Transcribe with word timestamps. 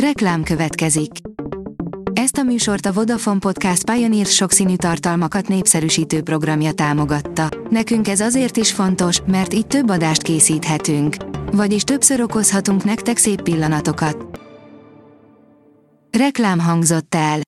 Reklám 0.00 0.42
következik. 0.42 1.10
Ezt 2.12 2.36
a 2.36 2.42
műsort 2.42 2.86
a 2.86 2.92
Vodafone 2.92 3.38
Podcast 3.38 3.90
Pioneer 3.90 4.26
sokszínű 4.26 4.76
tartalmakat 4.76 5.48
népszerűsítő 5.48 6.22
programja 6.22 6.72
támogatta. 6.72 7.48
Nekünk 7.70 8.08
ez 8.08 8.20
azért 8.20 8.56
is 8.56 8.72
fontos, 8.72 9.20
mert 9.26 9.54
így 9.54 9.66
több 9.66 9.90
adást 9.90 10.22
készíthetünk. 10.22 11.16
Vagyis 11.52 11.82
többször 11.82 12.20
okozhatunk 12.20 12.84
nektek 12.84 13.16
szép 13.16 13.42
pillanatokat. 13.42 14.40
Reklám 16.18 16.58
hangzott 16.58 17.14
el. 17.14 17.40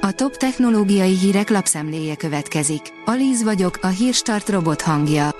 A 0.00 0.12
top 0.12 0.36
technológiai 0.36 1.16
hírek 1.18 1.50
lapszemléje 1.50 2.16
következik. 2.16 2.82
Alíz 3.04 3.42
vagyok, 3.42 3.78
a 3.82 3.86
hírstart 3.86 4.48
robot 4.48 4.80
hangja. 4.80 5.30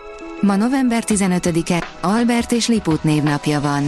Ma 0.41 0.57
november 0.57 1.05
15-e, 1.07 1.89
Albert 2.01 2.53
és 2.53 2.69
Liput 2.69 3.05
névnapja 3.05 3.61
van. 3.61 3.87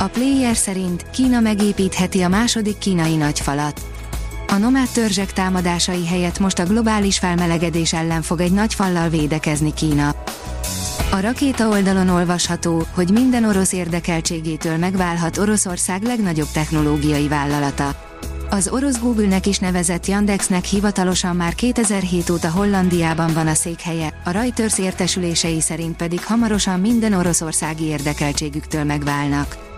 A 0.00 0.08
player 0.08 0.56
szerint 0.56 1.04
Kína 1.10 1.40
megépítheti 1.40 2.22
a 2.22 2.28
második 2.28 2.78
kínai 2.78 3.16
nagyfalat. 3.16 3.80
A 4.48 4.56
nomád 4.56 4.88
törzsek 4.88 5.32
támadásai 5.32 6.06
helyett 6.06 6.38
most 6.38 6.58
a 6.58 6.64
globális 6.64 7.18
felmelegedés 7.18 7.92
ellen 7.92 8.22
fog 8.22 8.40
egy 8.40 8.52
nagy 8.52 8.74
fallal 8.74 9.08
védekezni 9.08 9.74
Kína. 9.74 10.08
A 11.10 11.20
rakéta 11.20 11.68
oldalon 11.68 12.08
olvasható, 12.08 12.86
hogy 12.94 13.10
minden 13.10 13.44
orosz 13.44 13.72
érdekeltségétől 13.72 14.76
megválhat 14.76 15.38
Oroszország 15.38 16.02
legnagyobb 16.02 16.50
technológiai 16.52 17.28
vállalata. 17.28 17.94
Az 18.50 18.68
orosz 18.68 18.98
Google-nek 18.98 19.46
is 19.46 19.58
nevezett 19.58 20.06
Yandexnek 20.06 20.64
hivatalosan 20.64 21.36
már 21.36 21.54
2007 21.54 22.30
óta 22.30 22.50
Hollandiában 22.50 23.32
van 23.32 23.46
a 23.46 23.54
székhelye, 23.54 24.20
a 24.24 24.30
Reuters 24.30 24.78
értesülései 24.78 25.60
szerint 25.60 25.96
pedig 25.96 26.24
hamarosan 26.24 26.80
minden 26.80 27.12
oroszországi 27.12 27.84
érdekeltségüktől 27.84 28.84
megválnak. 28.84 29.68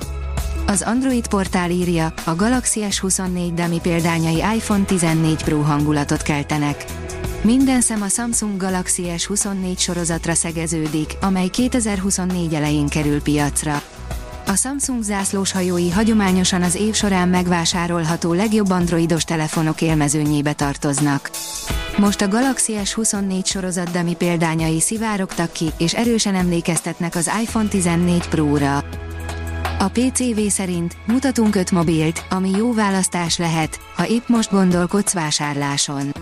Az 0.73 0.83
Android 0.83 1.29
portál 1.29 1.71
írja, 1.71 2.13
a 2.25 2.35
Galaxy 2.35 2.81
S24 2.91 3.51
demi 3.55 3.81
példányai 3.81 4.57
iPhone 4.57 4.85
14 4.85 5.43
Pro 5.45 5.61
hangulatot 5.61 6.23
keltenek. 6.23 6.85
Minden 7.43 7.81
szem 7.81 8.03
a 8.03 8.09
Samsung 8.09 8.57
Galaxy 8.57 9.05
S24 9.17 9.79
sorozatra 9.79 10.35
szegeződik, 10.35 11.17
amely 11.21 11.49
2024 11.49 12.55
elején 12.55 12.89
kerül 12.89 13.23
piacra. 13.23 13.83
A 14.47 14.55
Samsung 14.55 15.03
zászlós 15.03 15.53
hajói 15.53 15.91
hagyományosan 15.91 16.63
az 16.63 16.75
év 16.75 16.95
során 16.95 17.29
megvásárolható 17.29 18.33
legjobb 18.33 18.71
androidos 18.71 19.25
telefonok 19.25 19.81
élmezőnyébe 19.81 20.53
tartoznak. 20.53 21.31
Most 21.97 22.21
a 22.21 22.29
Galaxy 22.29 22.75
S24 22.85 23.45
sorozat 23.45 23.91
demi 23.91 24.15
példányai 24.15 24.81
szivárogtak 24.81 25.53
ki, 25.53 25.73
és 25.79 25.95
erősen 25.95 26.35
emlékeztetnek 26.35 27.15
az 27.15 27.31
iPhone 27.43 27.69
14 27.69 28.29
Pro-ra. 28.29 28.85
A 29.83 29.89
PCV 29.89 30.41
szerint 30.49 30.97
mutatunk 31.07 31.55
5 31.55 31.71
mobilt, 31.71 32.25
ami 32.31 32.51
jó 32.51 32.75
választás 32.75 33.39
lehet, 33.39 33.81
ha 33.97 34.07
épp 34.07 34.29
most 34.29 34.51
gondolkodsz 34.51 35.13
vásárláson. 35.13 36.15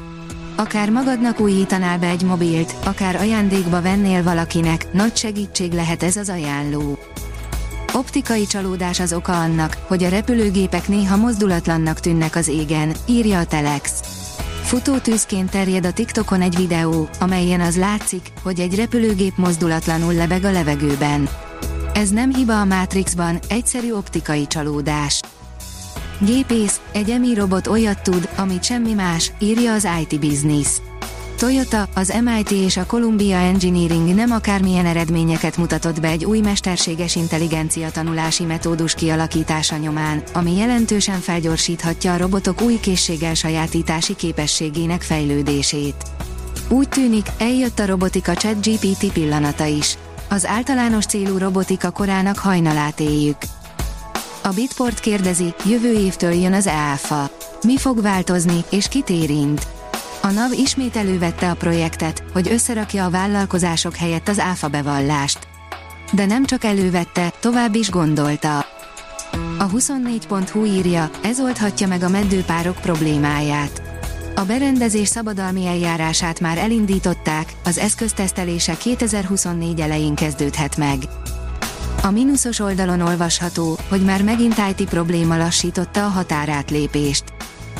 Akár 0.57 0.91
magadnak 0.91 1.41
újítanál 1.41 1.99
be 1.99 2.07
egy 2.07 2.23
mobilt, 2.23 2.75
akár 2.85 3.17
ajándékba 3.17 3.83
vennél 3.83 4.23
valakinek, 4.23 4.93
nagy 4.93 5.17
segítség 5.17 5.73
lehet 5.73 6.03
ez 6.03 6.17
az 6.17 6.29
ajánló. 6.29 6.99
Optikai 7.93 8.47
csalódás 8.47 9.01
az 9.01 9.13
oka 9.13 9.41
annak, 9.41 9.77
hogy 9.87 10.05
a 10.05 10.09
repülőgépek 10.09 10.89
néha 10.89 11.17
mozdulatlannak 11.17 12.01
tűnnek 12.01 12.37
az 12.37 12.49
égen, 12.49 12.93
írja 13.07 13.39
a 13.39 13.47
Telex. 13.47 13.93
Futótűzként 14.63 15.51
terjed 15.51 15.87
a 15.87 15.93
TikTokon 15.93 16.41
egy 16.41 16.57
videó, 16.57 17.09
amelyen 17.19 17.61
az 17.61 17.77
látszik, 17.77 18.33
hogy 18.43 18.61
egy 18.61 18.75
repülőgép 18.75 19.37
mozdulatlanul 19.37 20.15
lebeg 20.15 20.45
a 20.45 20.51
levegőben. 20.51 21.29
Ez 21.95 22.11
nem 22.11 22.35
hiba 22.35 22.61
a 22.61 22.65
Matrixban, 22.65 23.39
egyszerű 23.49 23.93
optikai 23.93 24.47
csalódás. 24.47 25.21
Gépész, 26.19 26.81
egy 26.93 27.11
EMI 27.11 27.35
robot 27.35 27.67
olyat 27.67 28.03
tud, 28.03 28.29
amit 28.37 28.65
semmi 28.65 28.93
más, 28.93 29.33
írja 29.39 29.73
az 29.73 29.89
IT 30.01 30.21
Business. 30.21 30.69
Toyota, 31.39 31.89
az 31.95 32.15
MIT 32.25 32.51
és 32.51 32.77
a 32.77 32.87
Columbia 32.87 33.37
Engineering 33.37 34.15
nem 34.15 34.31
akármilyen 34.31 34.87
eredményeket 34.87 35.57
mutatott 35.57 36.01
be 36.01 36.09
egy 36.09 36.25
új 36.25 36.41
mesterséges 36.41 37.17
intelligencia 37.17 37.91
tanulási 37.91 38.45
metódus 38.45 38.95
kialakítása 38.95 39.77
nyomán, 39.77 40.23
ami 40.33 40.57
jelentősen 40.57 41.19
felgyorsíthatja 41.21 42.13
a 42.13 42.17
robotok 42.17 42.61
új 42.61 42.79
készségelsajátítási 42.81 44.17
képességének 44.17 45.03
fejlődését. 45.03 45.95
Úgy 46.69 46.89
tűnik, 46.89 47.27
eljött 47.39 47.79
a 47.79 47.87
robotika 47.87 48.35
ChatGPT 48.35 49.13
pillanata 49.13 49.65
is. 49.65 49.97
Az 50.33 50.47
általános 50.47 51.07
célú 51.07 51.39
robotika 51.39 51.91
korának 51.91 52.39
hajnalát 52.39 53.01
éljük. 53.01 53.37
A 54.43 54.49
Bitport 54.49 55.01
kérdezi, 55.01 55.55
jövő 55.65 55.93
évtől 55.93 56.33
jön 56.33 56.53
az 56.53 56.67
EAFA. 56.67 57.31
Mi 57.63 57.77
fog 57.77 58.03
változni, 58.03 58.65
és 58.71 58.89
kit 58.89 59.11
érint? 59.11 59.67
A 60.23 60.31
NAV 60.31 60.53
ismét 60.53 60.97
elővette 60.97 61.51
a 61.51 61.55
projektet, 61.55 62.25
hogy 62.33 62.49
összerakja 62.53 63.05
a 63.05 63.11
vállalkozások 63.11 63.97
helyett 63.97 64.29
az 64.29 64.39
áfa 64.39 64.69
bevallást. 64.69 65.39
De 66.13 66.27
nem 66.27 66.45
csak 66.45 66.65
elővette, 66.65 67.33
tovább 67.41 67.75
is 67.75 67.91
gondolta. 67.91 68.59
A 69.59 69.69
24.hu 69.69 70.65
írja, 70.65 71.11
ez 71.23 71.41
oldhatja 71.41 71.87
meg 71.87 72.03
a 72.03 72.09
meddőpárok 72.09 72.77
problémáját. 72.77 73.90
A 74.35 74.45
berendezés 74.45 75.09
szabadalmi 75.09 75.67
eljárását 75.67 76.41
már 76.41 76.59
elindították, 76.59 77.53
az 77.65 77.79
eszköztesztelése 77.79 78.77
2024 78.77 79.81
elején 79.81 80.15
kezdődhet 80.15 80.77
meg. 80.77 80.99
A 82.03 82.11
mínuszos 82.11 82.59
oldalon 82.59 83.01
olvasható, 83.01 83.79
hogy 83.89 84.05
már 84.05 84.23
megint 84.23 84.55
IT 84.77 84.89
probléma 84.89 85.37
lassította 85.37 86.05
a 86.05 86.09
határátlépést. 86.09 87.25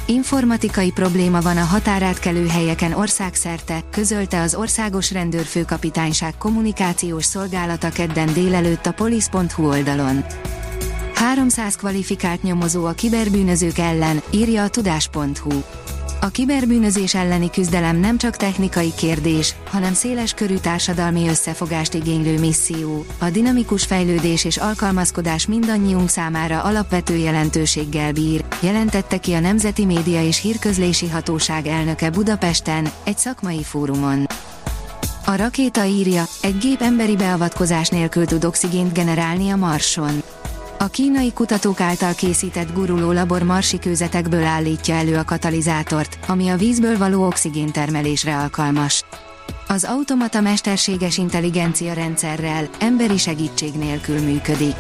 Informatikai 0.07 0.91
probléma 0.91 1.41
van 1.41 1.57
a 1.57 1.65
határátkelő 1.65 2.47
helyeken 2.47 2.93
országszerte, 2.93 3.81
közölte 3.91 4.41
az 4.41 4.55
Országos 4.55 5.13
Rendőrfőkapitányság 5.13 6.37
kommunikációs 6.39 7.25
szolgálata 7.25 7.89
kedden 7.89 8.33
délelőtt 8.33 8.87
a 8.87 8.93
polisz.hu 8.93 9.69
oldalon. 9.69 10.25
300 11.15 11.77
kvalifikált 11.77 12.43
nyomozó 12.43 12.85
a 12.85 12.93
kiberbűnözők 12.93 13.79
ellen, 13.79 14.23
írja 14.31 14.63
a 14.63 14.69
tudás.hu. 14.69 15.63
A 16.23 16.29
kiberbűnözés 16.29 17.15
elleni 17.15 17.51
küzdelem 17.51 17.97
nem 17.97 18.19
csak 18.19 18.37
technikai 18.37 18.93
kérdés, 18.95 19.55
hanem 19.71 19.95
széles 19.95 20.33
körű 20.33 20.57
társadalmi 20.57 21.29
összefogást 21.29 21.95
igénylő 21.95 22.39
misszió. 22.39 23.05
A 23.19 23.31
dinamikus 23.31 23.85
fejlődés 23.85 24.45
és 24.45 24.57
alkalmazkodás 24.57 25.47
mindannyiunk 25.47 26.09
számára 26.09 26.63
alapvető 26.63 27.17
jelentőséggel 27.17 28.13
bír, 28.13 28.45
jelentette 28.61 29.19
ki 29.19 29.33
a 29.33 29.41
Nemzeti 29.41 29.85
Média 29.85 30.23
és 30.23 30.41
Hírközlési 30.41 31.09
Hatóság 31.09 31.67
elnöke 31.67 32.11
Budapesten, 32.11 32.91
egy 33.05 33.19
szakmai 33.19 33.63
fórumon. 33.63 34.27
A 35.27 35.37
rakéta 35.37 35.85
írja, 35.85 36.25
egy 36.43 36.59
gép 36.59 36.81
emberi 36.81 37.17
beavatkozás 37.17 37.89
nélkül 37.89 38.25
tud 38.25 38.45
oxigént 38.45 38.93
generálni 38.93 39.51
a 39.51 39.57
Marson. 39.57 40.23
A 40.83 40.89
kínai 40.89 41.33
kutatók 41.33 41.81
által 41.81 42.15
készített 42.15 42.73
guruló 42.75 43.13
labor 43.13 43.43
marsi 43.43 43.79
kőzetekből 43.79 44.45
állítja 44.45 44.95
elő 44.95 45.17
a 45.17 45.25
katalizátort, 45.25 46.19
ami 46.27 46.49
a 46.49 46.57
vízből 46.57 46.99
való 46.99 47.27
oxigéntermelésre 47.27 48.37
alkalmas. 48.37 49.05
Az 49.69 49.85
automata 49.85 50.41
mesterséges 50.41 51.19
intelligencia 51.19 51.93
rendszerrel, 51.93 52.69
emberi 52.79 53.17
segítség 53.17 53.73
nélkül 53.73 54.19
működik. 54.19 54.77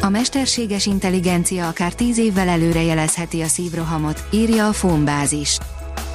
A 0.00 0.08
mesterséges 0.08 0.86
intelligencia 0.86 1.68
akár 1.68 1.94
tíz 1.94 2.18
évvel 2.18 2.48
előre 2.48 2.82
jelezheti 2.82 3.40
a 3.40 3.46
szívrohamot, 3.46 4.24
írja 4.30 4.68
a 4.68 4.72
Fónbázis. 4.72 5.58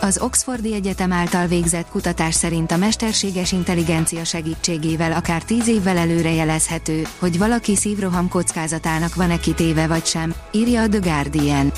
Az 0.06 0.20
Oxfordi 0.22 0.74
Egyetem 0.74 1.12
által 1.12 1.48
végzett 1.48 1.90
kutatás 1.90 2.36
szerint 2.36 2.72
a 2.72 2.78
mesterséges 2.78 3.52
intelligencia 3.52 4.24
segítségével 4.24 5.12
akár 5.12 5.44
10 5.44 5.68
évvel 5.68 5.98
előre 5.98 6.32
jelezhető, 6.32 7.08
hogy 7.20 7.38
valaki 7.38 7.76
szívroham 7.76 8.30
kockázatának 8.30 9.16
van-e 9.16 9.38
kitéve 9.38 9.88
vagy 9.88 10.06
sem, 10.06 10.34
írja 10.52 10.82
a 10.82 10.90
The 10.90 11.00
Guardian. 11.00 11.72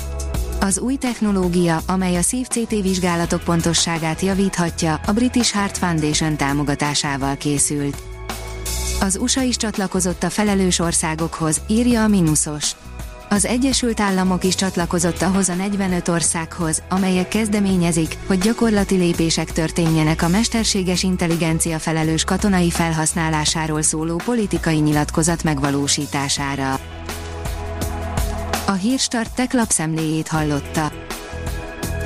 Az 0.60 0.78
új 0.78 0.96
technológia, 0.96 1.80
amely 1.86 2.16
a 2.16 2.22
szív-CT 2.22 2.70
vizsgálatok 2.70 3.42
pontosságát 3.42 4.20
javíthatja, 4.20 5.00
a 5.06 5.12
British 5.12 5.54
Heart 5.54 5.78
Foundation 5.78 6.36
támogatásával 6.36 7.36
készült. 7.36 8.02
Az 9.00 9.18
USA 9.20 9.42
is 9.42 9.56
csatlakozott 9.56 10.22
a 10.22 10.30
felelős 10.30 10.78
országokhoz, 10.78 11.60
írja 11.66 12.02
a 12.02 12.08
Minusos. 12.08 12.72
Az 13.30 13.44
Egyesült 13.44 14.00
Államok 14.00 14.44
is 14.44 14.54
csatlakozott 14.54 15.22
ahhoz 15.22 15.48
a 15.48 15.54
45 15.54 16.08
országhoz, 16.08 16.82
amelyek 16.88 17.28
kezdeményezik, 17.28 18.18
hogy 18.26 18.38
gyakorlati 18.38 18.96
lépések 18.96 19.52
történjenek 19.52 20.22
a 20.22 20.28
mesterséges 20.28 21.02
intelligencia 21.02 21.78
felelős 21.78 22.24
katonai 22.24 22.70
felhasználásáról 22.70 23.82
szóló 23.82 24.20
politikai 24.24 24.78
nyilatkozat 24.78 25.42
megvalósítására. 25.42 26.78
A 28.66 28.72
Hírstart 28.72 29.34
tech 29.34 29.54
lapszemléjét 29.54 30.28
hallotta. 30.28 31.07